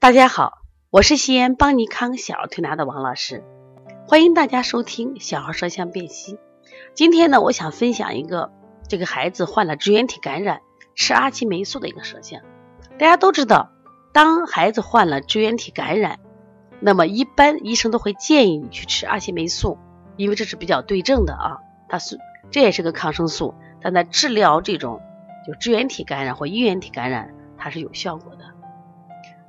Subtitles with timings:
[0.00, 0.52] 大家好，
[0.90, 3.42] 我是西安邦尼康小儿推拿的王老师，
[4.06, 6.38] 欢迎大家收听小儿舌象辨析。
[6.94, 8.52] 今天呢，我想分享一个
[8.86, 10.60] 这个孩子患了支原体感染，
[10.94, 12.42] 吃阿奇霉素的一个舌象。
[12.96, 13.72] 大家都知道，
[14.12, 16.20] 当孩子患了支原体感染，
[16.78, 19.78] 那么一般医生都会建议你去吃阿奇霉素，
[20.16, 21.58] 因为这是比较对症的啊。
[21.88, 22.20] 它是
[22.52, 23.52] 这也是个抗生素，
[23.82, 25.02] 但在治疗这种
[25.44, 28.44] 就支原体感染或衣原体感染，它是有效果的。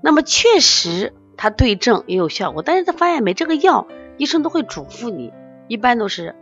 [0.01, 5.33] 那么确实，它对症也有效果，但是他发现没这个药，医生都会嘱咐你，
[5.67, 6.35] 一般都是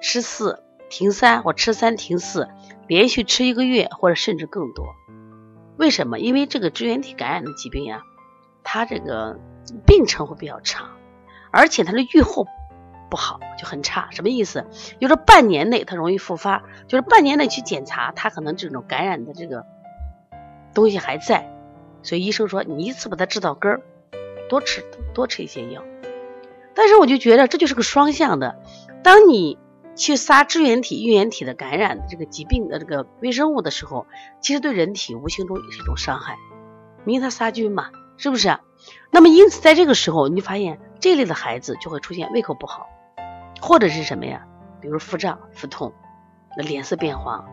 [0.00, 2.48] 吃四停三或吃三停四，
[2.86, 4.86] 连续吃一个月或者甚至更多。
[5.76, 6.18] 为什么？
[6.18, 8.02] 因为这个支原体感染的疾病呀，
[8.64, 9.38] 它这个
[9.86, 10.90] 病程会比较长，
[11.50, 12.46] 而且它的预后
[13.10, 14.08] 不好，就很差。
[14.10, 14.66] 什么意思？
[15.00, 19.64] 就是半年内它容易复发，就是半年内去检查，它可能这种感染的这个
[20.74, 21.54] 东西还在。
[22.08, 23.82] 所以医生说，你一次把它治到根儿，
[24.48, 25.84] 多吃多吃一些药。
[26.74, 28.62] 但是我就觉得这就是个双向的，
[29.04, 29.58] 当你
[29.94, 34.06] 去杀支原体、衣原体的感染这个疾病的这个微生物的时候，
[34.40, 36.38] 其实对人体无形中也是一种伤害，
[37.04, 38.56] 因为它杀菌嘛，是不是？
[39.10, 42.86] 那么因此在这个时候，你发现这类的孩子就会出现胃口不好，
[43.60, 44.46] 或者是什么呀？
[44.80, 45.92] 比如腹胀、腹痛、
[46.56, 47.44] 那脸色变黄。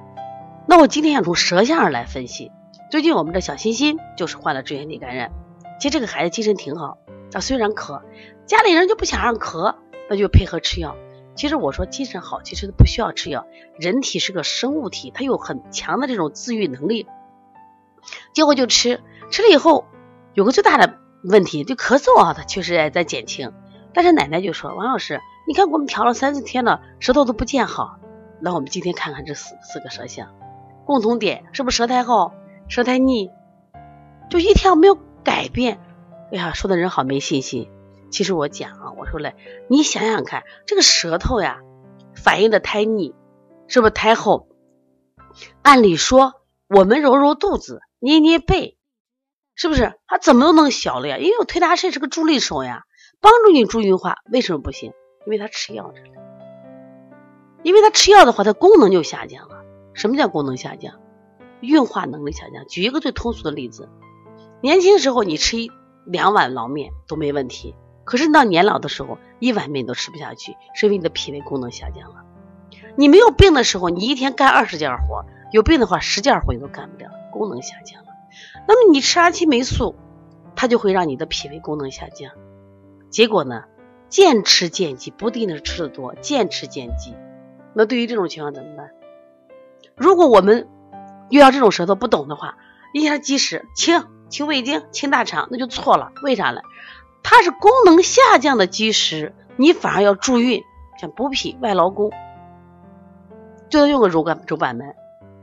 [0.65, 2.53] 那我今天想从舌象上来分析。
[2.91, 5.31] 最近我们的小欣欣就是患了支原体感染，
[5.79, 6.97] 其实这个孩子精神挺好，
[7.31, 8.03] 他虽然咳，
[8.45, 9.75] 家里人就不想让咳，
[10.09, 10.95] 那就配合吃药。
[11.35, 13.45] 其实我说精神好，其实不需要吃药。
[13.77, 17.07] 人体是个生物体，它有很强的这种自愈能力。
[18.33, 19.85] 结果就吃，吃了以后
[20.33, 23.51] 有个最大的问题，就咳嗽啊，它确实也在减轻。
[23.93, 27.97] 但是奶奶就说：“王老师，你看我们调了三四天了，舌头都不见好。
[28.39, 30.29] 那我们今天看看这四四个舌象，
[30.85, 32.31] 共同点是不是舌苔厚？”
[32.67, 33.31] 舌苔腻，
[34.29, 35.79] 就一天没有改变。
[36.31, 37.69] 哎呀，说的人好没信心。
[38.09, 39.35] 其实我讲啊，我说嘞，
[39.69, 41.59] 你想想看，这个舌头呀，
[42.15, 43.13] 反映的苔腻，
[43.67, 44.47] 是不是苔厚？
[45.61, 46.33] 按理说，
[46.67, 48.77] 我们揉揉肚子，捏捏背，
[49.53, 49.93] 是不是？
[50.07, 51.17] 它怎么都能消了呀？
[51.17, 52.83] 因为我推拿师是个助力手呀，
[53.19, 54.17] 帮助你助运化。
[54.31, 54.93] 为什么不行？
[55.25, 56.09] 因为他吃药着了。
[57.63, 59.63] 因为他吃药的话，它功能就下降了。
[59.93, 60.99] 什么叫功能下降？
[61.65, 62.65] 运化能力下降。
[62.67, 63.89] 举一个最通俗的例子，
[64.61, 65.71] 年轻时候你吃一
[66.05, 72.23] 两碗捞面都没问题，可是到年老的时候，一碗面都吃不下去，是因为你的脾胃功能下降了。
[72.95, 78.07] 你没有病的时候，你一天干二十件活，有病的话十件活你都干不了，功能下降了。
[78.67, 79.95] 那么你吃阿奇霉素，
[80.55, 82.31] 它就会让你的脾胃功能下降。
[83.09, 83.63] 结果呢，
[84.09, 87.13] 渐吃渐积，不一定是吃的多，渐吃渐积。
[87.73, 88.91] 那对于这种情况怎么办？
[89.95, 90.67] 如果我们
[91.29, 92.57] 遇到这种舌头不懂的话，
[92.93, 96.11] 一下积食清清胃经清大肠，那就错了。
[96.23, 96.61] 为啥呢？
[97.23, 100.61] 它是功能下降的积食，你反而要助运，
[100.99, 102.11] 像补脾外劳宫，
[103.69, 104.95] 最多用个揉板揉板门，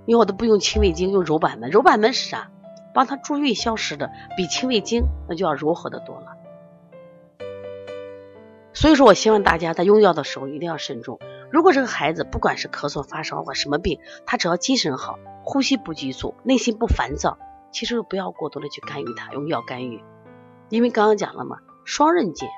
[0.07, 1.71] 以后都不用清胃经，用揉板门。
[1.71, 2.49] 揉板门是啥？
[2.95, 6.27] 帮他助运消食的，比清胃经那就要柔和的多了。
[8.75, 11.19] 所以说我希望大家在用药的时候一定要慎重。
[11.53, 15.19] 如果这个孩子不管是咳嗽、发烧或什么病，他只要精神好。
[15.45, 17.37] 呼吸不急促，内心不烦躁，
[17.73, 20.03] 其实不要过多的去干预他，用药干预，
[20.69, 22.49] 因为刚刚讲了嘛，双刃剑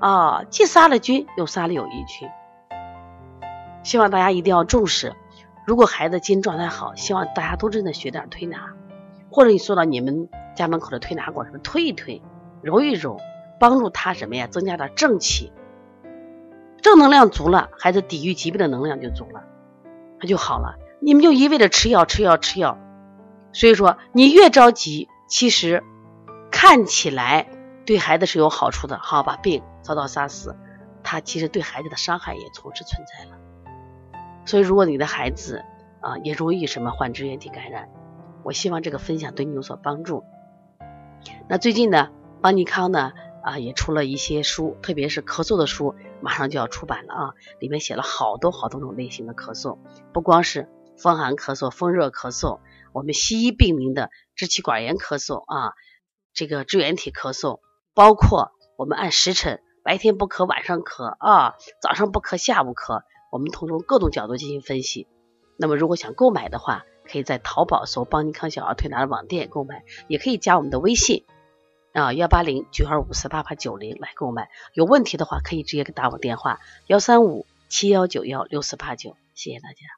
[0.00, 2.28] 啊，既杀了菌又杀了有益菌。
[3.84, 5.14] 希望大家一定要重视。
[5.66, 8.72] 如果孩子精神状态好，希望大家都真的学点推拿，
[9.30, 12.22] 或者你坐到你们家门口的推拿馆什么推一推，
[12.62, 13.18] 揉一揉，
[13.60, 14.46] 帮助他什么呀？
[14.46, 15.52] 增加点正气，
[16.82, 19.44] 正能量足了，孩子抵御疾病的能量就足了，
[20.20, 20.76] 他就好了。
[21.00, 22.78] 你们就一味的吃药吃药吃药，
[23.52, 25.82] 所以说你越着急，其实
[26.50, 27.48] 看起来
[27.86, 30.56] 对孩子是有好处的，好把病早早杀死，
[31.02, 33.38] 他其实对孩子的伤害也同时存在了。
[34.44, 35.64] 所以如果你的孩子
[36.00, 37.88] 啊也容易什么患支原体感染，
[38.42, 40.24] 我希望这个分享对你有所帮助。
[41.48, 42.08] 那最近呢，
[42.40, 43.12] 邦尼康呢
[43.48, 49.78] 啊也出了一些书，特别是咳嗽的书，马上就要出版了啊，里面写了好多好多种类型的咳嗽，
[50.12, 50.68] 不光是。
[51.00, 52.58] 风寒咳嗽、风热咳嗽，
[52.92, 55.74] 我们西医病名的支气管炎咳嗽啊，
[56.34, 57.60] 这个支原体咳嗽，
[57.94, 65.06] 包括我们按时辰，白天不咳，晚上咳啊，早上不咳，下午咳，我们从各种角度进行分析。
[65.56, 71.24] 那么如果想购买的话，可以在淘宝搜“邦尼康小儿推拿”的网店购买，也可以加我们的微信
[71.92, 74.50] 啊幺八零九二五四八八九零来购买。
[74.74, 79.16] 有问题的话，可以直接打我电话幺三五七幺九幺六四八九。
[79.34, 79.97] 谢谢大家。